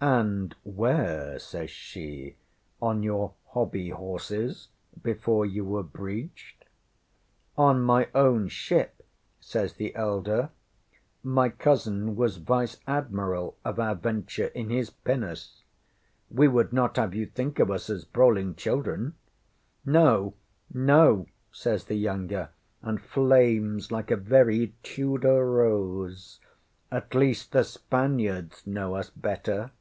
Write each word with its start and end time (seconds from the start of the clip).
ŌĆśŌĆ£And 0.00 0.52
where? 0.62 1.34
ŌĆØ 1.34 1.40
says 1.40 1.70
she. 1.72 2.36
ŌĆ£On 2.80 3.02
your 3.02 3.32
hobby 3.48 3.88
horses 3.90 4.68
before 5.02 5.44
you 5.44 5.64
were 5.64 5.82
breeched? 5.82 6.64
ŌĆØ 7.58 7.58
ŌĆśŌĆ£On 7.58 7.80
my 7.82 8.08
own 8.14 8.46
ship, 8.46 8.94
ŌĆØ 8.98 9.44
says 9.44 9.72
the 9.72 9.96
elder. 9.96 10.50
ŌĆ£My 11.24 11.58
cousin 11.58 12.14
was 12.14 12.36
vice 12.36 12.76
admiral 12.86 13.56
of 13.64 13.80
our 13.80 13.96
venture 13.96 14.46
in 14.54 14.70
his 14.70 14.90
pinnace. 14.90 15.64
We 16.30 16.46
would 16.46 16.72
not 16.72 16.94
have 16.96 17.12
you 17.12 17.26
think 17.26 17.58
of 17.58 17.68
us 17.68 17.90
as 17.90 18.04
brawling 18.04 18.54
children. 18.54 19.14
ŌĆØ 19.84 19.94
ŌĆśŌĆ£No, 19.94 20.34
no, 20.74 21.14
ŌĆØ 21.26 21.26
says 21.50 21.84
the 21.86 21.96
younger, 21.96 22.50
and 22.82 23.00
flames 23.02 23.90
like 23.90 24.12
a 24.12 24.16
very 24.16 24.74
Tudor 24.84 25.44
rose. 25.44 26.38
ŌĆ£At 26.92 27.14
least 27.14 27.50
the 27.50 27.64
Spaniards 27.64 28.64
know 28.64 28.94
us 28.94 29.10
better. 29.10 29.72